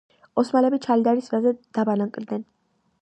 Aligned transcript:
ოსმალები 0.41 0.79
ჩალდირანის 0.85 1.29
ველზე 1.33 1.53
დაბანაკდნენ. 1.79 2.47